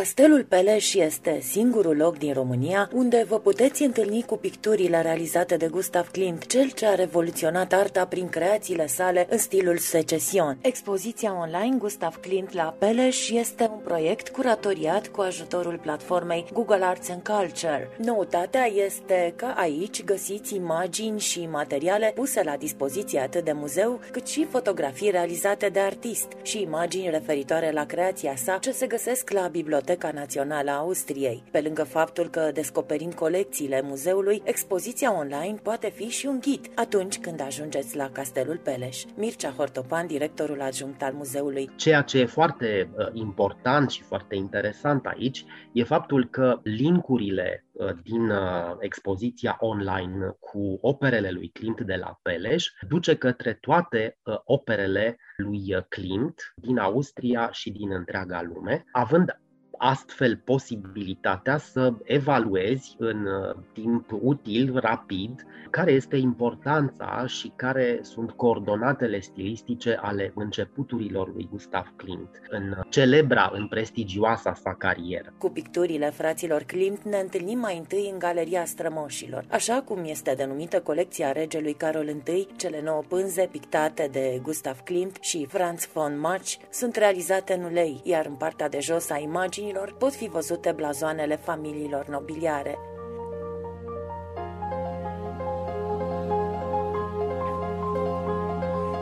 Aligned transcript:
Castelul 0.00 0.44
Peleș 0.44 0.94
este 0.94 1.40
singurul 1.42 1.96
loc 1.96 2.18
din 2.18 2.32
România 2.32 2.90
unde 2.92 3.24
vă 3.28 3.38
puteți 3.38 3.82
întâlni 3.82 4.22
cu 4.22 4.36
picturile 4.36 5.02
realizate 5.02 5.56
de 5.56 5.66
Gustav 5.66 6.10
Klimt, 6.10 6.46
cel 6.46 6.70
ce 6.70 6.86
a 6.86 6.94
revoluționat 6.94 7.72
arta 7.72 8.06
prin 8.06 8.28
creațiile 8.28 8.86
sale 8.86 9.26
în 9.30 9.38
stilul 9.38 9.78
secesion. 9.78 10.58
Expoziția 10.60 11.38
online 11.38 11.76
Gustav 11.78 12.16
Klimt 12.16 12.52
la 12.52 12.74
Peleș 12.78 13.30
este 13.30 13.68
un 13.72 13.78
proiect 13.84 14.28
curatoriat 14.28 15.08
cu 15.08 15.20
ajutorul 15.20 15.78
platformei 15.82 16.46
Google 16.52 16.84
Arts 16.84 17.08
and 17.08 17.22
Culture. 17.22 17.90
Noutatea 17.96 18.66
este 18.66 19.32
că 19.36 19.46
aici 19.56 20.04
găsiți 20.04 20.54
imagini 20.54 21.20
și 21.20 21.48
materiale 21.50 22.12
puse 22.14 22.42
la 22.42 22.56
dispoziție 22.56 23.20
atât 23.20 23.44
de 23.44 23.52
muzeu, 23.52 24.00
cât 24.10 24.26
și 24.26 24.46
fotografii 24.50 25.10
realizate 25.10 25.68
de 25.68 25.80
artist 25.80 26.28
și 26.42 26.60
imagini 26.60 27.10
referitoare 27.10 27.70
la 27.70 27.86
creația 27.86 28.36
sa 28.36 28.58
ce 28.60 28.70
se 28.70 28.86
găsesc 28.86 29.30
la 29.30 29.48
bibliotecă 29.48 29.88
Biblioteca 29.90 30.20
Națională 30.20 30.70
a 30.70 30.76
Austriei. 30.76 31.42
Pe 31.50 31.60
lângă 31.60 31.84
faptul 31.84 32.28
că 32.28 32.50
descoperim 32.54 33.10
colecțiile 33.10 33.80
muzeului, 33.84 34.42
expoziția 34.44 35.18
online 35.18 35.58
poate 35.62 35.90
fi 35.90 36.08
și 36.08 36.26
un 36.26 36.38
ghid 36.40 36.66
atunci 36.74 37.18
când 37.18 37.40
ajungeți 37.40 37.96
la 37.96 38.10
Castelul 38.10 38.60
Peleș. 38.64 39.04
Mircea 39.16 39.50
Hortopan, 39.50 40.06
directorul 40.06 40.60
adjunct 40.60 41.02
al 41.02 41.12
muzeului. 41.12 41.70
Ceea 41.76 42.02
ce 42.02 42.18
e 42.18 42.24
foarte 42.24 42.90
uh, 42.96 43.06
important 43.12 43.90
și 43.90 44.02
foarte 44.02 44.34
interesant 44.34 45.06
aici 45.06 45.44
e 45.72 45.82
faptul 45.82 46.28
că 46.28 46.60
linkurile 46.62 47.64
uh, 47.72 47.88
din 48.02 48.30
uh, 48.30 48.76
expoziția 48.78 49.56
online 49.60 50.36
cu 50.40 50.78
operele 50.80 51.30
lui 51.30 51.48
Klimt 51.48 51.80
de 51.80 51.94
la 51.94 52.18
Peleș 52.22 52.66
duce 52.88 53.16
către 53.16 53.58
toate 53.60 54.18
operele 54.44 55.16
lui 55.36 55.86
Klimt 55.88 56.52
din 56.54 56.78
Austria 56.78 57.48
și 57.52 57.70
din 57.70 57.92
întreaga 57.92 58.42
lume, 58.42 58.84
având 58.92 59.40
astfel 59.82 60.36
posibilitatea 60.44 61.58
să 61.58 61.92
evaluezi 62.04 62.94
în 62.98 63.26
uh, 63.26 63.56
timp 63.72 64.10
util, 64.20 64.78
rapid, 64.78 65.46
care 65.70 65.92
este 65.92 66.16
importanța 66.16 67.26
și 67.26 67.52
care 67.56 67.98
sunt 68.02 68.30
coordonatele 68.30 69.20
stilistice 69.20 69.98
ale 70.02 70.32
începuturilor 70.34 71.32
lui 71.34 71.48
Gustav 71.50 71.92
Klimt 71.96 72.40
în 72.48 72.76
celebra, 72.88 73.50
în 73.54 73.66
prestigioasa 73.68 74.54
sa 74.54 74.74
carieră. 74.74 75.32
Cu 75.38 75.50
picturile 75.50 76.10
fraților 76.10 76.62
Klimt 76.62 77.02
ne 77.02 77.16
întâlnim 77.16 77.58
mai 77.58 77.78
întâi 77.78 78.08
în 78.12 78.18
Galeria 78.18 78.64
Strămoșilor, 78.64 79.44
așa 79.50 79.82
cum 79.82 80.04
este 80.04 80.34
denumită 80.36 80.80
colecția 80.80 81.32
regelui 81.32 81.74
Carol 81.74 82.08
I, 82.08 82.46
cele 82.56 82.80
nouă 82.84 83.02
pânze 83.08 83.48
pictate 83.50 84.08
de 84.12 84.40
Gustav 84.42 84.80
Klimt 84.80 85.16
și 85.20 85.46
Franz 85.48 85.88
von 85.92 86.18
Mach 86.18 86.48
sunt 86.70 86.96
realizate 86.96 87.52
în 87.54 87.62
ulei, 87.62 88.00
iar 88.04 88.26
în 88.26 88.34
partea 88.34 88.68
de 88.68 88.78
jos 88.80 89.10
a 89.10 89.18
imaginii 89.18 89.69
imaginilor 89.70 89.98
pot 89.98 90.14
fi 90.14 90.28
văzute 90.28 90.72
blazoanele 90.72 91.36
familiilor 91.36 92.06
nobiliare. 92.06 92.78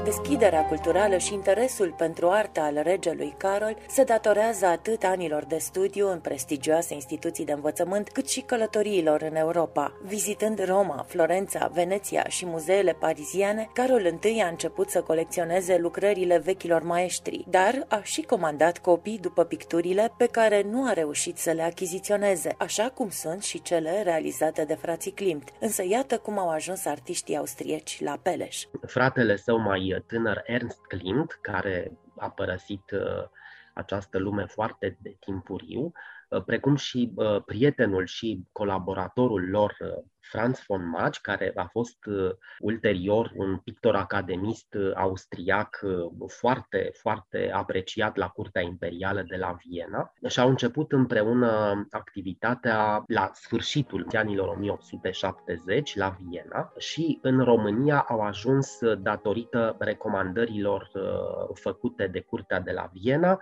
Deschiderea 0.08 0.64
culturală 0.64 1.16
și 1.16 1.34
interesul 1.34 1.94
pentru 1.96 2.28
arta 2.28 2.60
al 2.60 2.80
regelui 2.82 3.34
Carol 3.36 3.76
se 3.88 4.04
datorează 4.04 4.66
atât 4.66 5.02
anilor 5.02 5.44
de 5.44 5.56
studiu 5.58 6.10
în 6.10 6.18
prestigioase 6.18 6.94
instituții 6.94 7.44
de 7.44 7.52
învățământ, 7.52 8.08
cât 8.08 8.28
și 8.28 8.40
călătoriilor 8.40 9.22
în 9.22 9.36
Europa. 9.36 9.92
Vizitând 10.02 10.64
Roma, 10.64 11.04
Florența, 11.08 11.70
Veneția 11.72 12.24
și 12.28 12.46
muzeele 12.46 12.92
pariziane, 12.92 13.68
Carol 13.72 14.04
I 14.04 14.40
a 14.40 14.48
început 14.48 14.90
să 14.90 15.00
colecționeze 15.00 15.78
lucrările 15.78 16.38
vechilor 16.38 16.82
maestri, 16.82 17.44
dar 17.48 17.84
a 17.88 18.00
și 18.02 18.22
comandat 18.22 18.78
copii 18.78 19.18
după 19.18 19.44
picturile 19.44 20.12
pe 20.16 20.26
care 20.26 20.66
nu 20.70 20.86
a 20.86 20.92
reușit 20.92 21.38
să 21.38 21.50
le 21.50 21.62
achiziționeze, 21.62 22.54
așa 22.58 22.90
cum 22.94 23.10
sunt 23.10 23.42
și 23.42 23.62
cele 23.62 24.02
realizate 24.02 24.64
de 24.64 24.74
frații 24.74 25.12
Klimt. 25.12 25.48
Însă 25.60 25.82
iată 25.88 26.18
cum 26.18 26.38
au 26.38 26.48
ajuns 26.48 26.84
artiștii 26.84 27.36
austrieci 27.36 28.00
la 28.00 28.18
Peleș. 28.22 28.64
Fratele 28.86 29.36
său 29.36 29.58
mai 29.58 29.97
tânăr 29.98 30.42
Ernst 30.44 30.86
Klimt, 30.86 31.38
care 31.40 31.98
a 32.16 32.30
părăsit 32.30 32.90
uh, 32.90 33.28
această 33.74 34.18
lume 34.18 34.46
foarte 34.46 34.98
de 35.00 35.16
timpuriu, 35.20 35.92
uh, 36.28 36.44
precum 36.44 36.76
și 36.76 37.12
uh, 37.14 37.42
prietenul 37.44 38.06
și 38.06 38.46
colaboratorul 38.52 39.48
lor, 39.48 39.76
Franz 40.28 40.62
von 40.66 40.88
Mach, 40.88 41.18
care 41.22 41.52
a 41.54 41.64
fost 41.64 42.06
uh, 42.06 42.30
ulterior 42.58 43.32
un 43.36 43.56
pictor 43.56 43.94
academist 43.94 44.74
uh, 44.74 44.92
austriac 44.94 45.80
uh, 45.82 46.28
foarte, 46.28 46.90
foarte 46.94 47.50
apreciat 47.52 48.16
la 48.16 48.28
Curtea 48.28 48.62
Imperială 48.62 49.22
de 49.28 49.36
la 49.36 49.56
Viena. 49.66 50.12
Și 50.28 50.40
au 50.40 50.48
început 50.48 50.92
împreună 50.92 51.86
activitatea 51.90 53.02
la 53.06 53.30
sfârșitul 53.34 54.06
anilor 54.12 54.48
1870 54.48 55.96
la 55.96 56.16
Viena 56.20 56.72
și 56.78 57.18
în 57.22 57.44
România 57.44 57.98
au 58.08 58.20
ajuns 58.20 58.78
datorită 58.98 59.76
recomandărilor 59.78 60.90
făcute 61.54 62.06
de 62.06 62.20
Curtea 62.20 62.60
de 62.60 62.72
la 62.72 62.90
Viena 62.92 63.38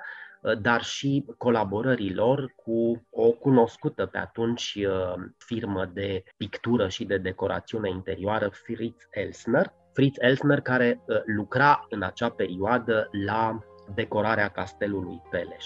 dar 0.55 0.83
și 0.83 1.25
colaborărilor 1.39 2.53
cu 2.57 3.07
o 3.11 3.31
cunoscută 3.31 4.07
pe 4.07 4.19
atunci 4.19 4.79
uh, 4.79 5.25
firmă 5.37 5.91
de 5.93 6.25
pictură 6.37 6.76
și 6.89 7.05
de 7.05 7.17
decorațiune 7.19 7.89
interioară, 7.89 8.49
Fritz 8.49 9.07
Elsner. 9.11 9.73
Fritz 9.93 10.17
Elsner 10.21 10.61
care 10.61 11.03
uh, 11.07 11.17
lucra 11.25 11.87
în 11.91 12.03
acea 12.03 12.31
perioadă 12.31 13.09
la 13.27 13.59
decorarea 13.95 14.49
castelului 14.49 15.23
Peleș. 15.31 15.65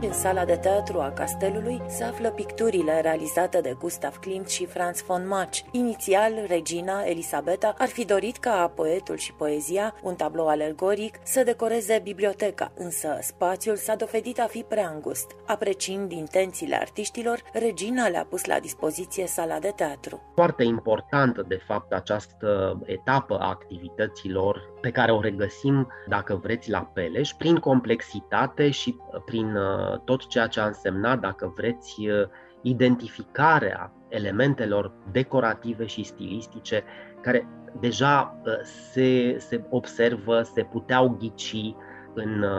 În 0.00 0.12
sala 0.12 0.44
de 0.44 0.56
teatru 0.56 1.00
a 1.00 1.10
castelului 1.10 1.80
se 1.86 2.04
află 2.04 2.30
picturile 2.30 3.00
realizate 3.00 3.60
de 3.60 3.76
Gustav 3.78 4.16
Klimt 4.16 4.48
și 4.48 4.66
Franz 4.66 5.02
von 5.02 5.28
Mach. 5.28 5.58
Inițial, 5.70 6.32
regina 6.46 7.02
Elisabeta 7.04 7.74
ar 7.78 7.88
fi 7.88 8.04
dorit 8.04 8.36
ca 8.36 8.72
poetul 8.74 9.16
și 9.16 9.32
poezia, 9.32 9.94
un 10.02 10.14
tablou 10.14 10.48
alegoric, 10.48 11.18
să 11.22 11.42
decoreze 11.44 12.00
biblioteca, 12.02 12.72
însă 12.76 13.18
spațiul 13.20 13.76
s-a 13.76 13.94
dovedit 13.94 14.40
a 14.40 14.46
fi 14.46 14.64
prea 14.68 14.90
îngust. 14.94 15.30
Apreciind 15.46 16.12
intențiile 16.12 16.76
artiștilor, 16.76 17.40
regina 17.52 18.08
le-a 18.08 18.26
pus 18.28 18.44
la 18.44 18.58
dispoziție 18.58 19.26
sala 19.26 19.58
de 19.58 19.72
teatru. 19.76 20.32
Foarte 20.34 20.64
importantă, 20.64 21.44
de 21.48 21.60
fapt, 21.66 21.92
această 21.92 22.78
etapă 22.84 23.38
a 23.38 23.48
activităților 23.48 24.74
pe 24.80 24.90
care 24.90 25.12
o 25.12 25.20
regăsim, 25.20 25.88
dacă 26.08 26.40
vreți, 26.42 26.70
la 26.70 26.90
Peleș, 26.92 27.30
prin 27.32 27.56
complexitate 27.56 28.70
și 28.70 28.96
prin 29.24 29.56
uh, 29.56 29.85
tot 30.04 30.26
ceea 30.26 30.46
ce 30.46 30.60
a 30.60 30.66
însemnat, 30.66 31.20
dacă 31.20 31.52
vreți, 31.56 32.08
uh, 32.08 32.28
identificarea 32.62 33.92
elementelor 34.08 34.92
decorative 35.12 35.86
și 35.86 36.02
stilistice 36.02 36.84
care 37.22 37.48
deja 37.80 38.40
uh, 38.44 38.52
se, 38.62 39.38
se 39.38 39.64
observă, 39.70 40.42
se 40.42 40.62
puteau 40.62 41.16
ghici 41.18 41.74
în 42.16 42.42
uh, 42.42 42.50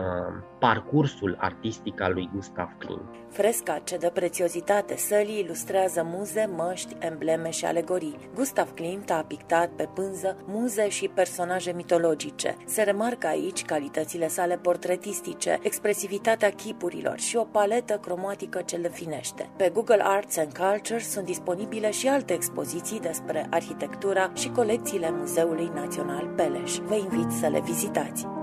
parcursul 0.58 1.36
artistic 1.40 2.00
al 2.00 2.12
lui 2.12 2.30
Gustav 2.34 2.68
Klimt. 2.78 3.14
Fresca 3.28 3.80
ce 3.84 3.96
dă 3.96 4.10
prețiozitate 4.10 4.96
sălii 4.96 5.40
ilustrează 5.44 6.02
muze, 6.04 6.50
măști, 6.56 6.96
embleme 6.98 7.50
și 7.50 7.64
alegorii. 7.64 8.30
Gustav 8.34 8.70
Klimt 8.74 9.10
a 9.10 9.24
pictat 9.26 9.68
pe 9.68 9.88
pânză 9.94 10.36
muze 10.46 10.88
și 10.88 11.10
personaje 11.14 11.72
mitologice. 11.72 12.56
Se 12.66 12.82
remarcă 12.82 13.26
aici 13.26 13.64
calitățile 13.64 14.28
sale 14.28 14.56
portretistice, 14.56 15.58
expresivitatea 15.62 16.50
chipurilor 16.50 17.18
și 17.18 17.36
o 17.36 17.44
paletă 17.44 17.98
cromatică 18.02 18.62
ce 18.64 18.76
le 18.76 18.88
finește. 18.88 19.50
Pe 19.56 19.70
Google 19.74 20.02
Arts 20.02 20.38
and 20.38 20.56
Culture 20.56 20.98
sunt 21.00 21.24
disponibile 21.24 21.90
și 21.90 22.08
alte 22.08 22.32
expoziții 22.32 23.00
despre 23.00 23.46
arhitectura 23.50 24.30
și 24.34 24.48
colecțiile 24.48 25.10
Muzeului 25.10 25.70
Național 25.74 26.26
Peleș. 26.36 26.76
Vă 26.76 26.94
invit 26.94 27.30
să 27.30 27.46
le 27.46 27.60
vizitați! 27.60 28.37